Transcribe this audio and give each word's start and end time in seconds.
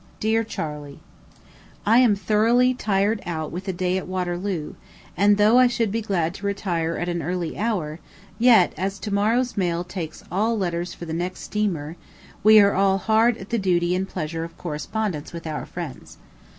DEAR 0.19 0.43
CHARLEY: 0.43 0.99
I 1.85 1.99
am 1.99 2.15
thoroughly 2.15 2.73
tired 2.73 3.21
out 3.23 3.51
with 3.51 3.67
a 3.67 3.71
day 3.71 3.99
at 3.99 4.07
Waterloo; 4.07 4.73
and, 5.15 5.37
though 5.37 5.59
I 5.59 5.67
should 5.67 5.91
be 5.91 6.01
glad 6.01 6.33
to 6.33 6.45
retire 6.47 6.97
at 6.97 7.07
an 7.07 7.21
early 7.21 7.55
hour, 7.55 7.99
yet, 8.39 8.73
as 8.77 8.97
to 8.97 9.13
morrow's 9.13 9.55
mail 9.55 9.83
takes 9.83 10.23
all 10.31 10.57
letters 10.57 10.95
for 10.95 11.05
the 11.05 11.13
next 11.13 11.41
steamer, 11.41 11.97
we 12.43 12.59
are 12.59 12.73
all 12.73 12.97
hard 12.97 13.37
at 13.37 13.51
the 13.51 13.59
duty 13.59 13.93
and 13.93 14.09
pleasure 14.09 14.43
of 14.43 14.57
correspondence 14.57 15.33
with 15.33 15.45
our 15.45 15.67
friends. 15.67 16.17